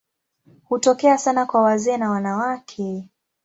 [0.63, 3.09] Hutokea sana kwa wazee na wanawake.